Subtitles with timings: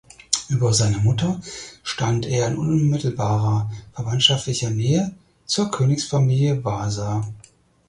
[0.49, 1.39] Über seine Mutter
[1.83, 5.13] stand er in unmittelbarer verwandtschaftlicher Nähe
[5.45, 7.23] zur Königsfamilie Wasa.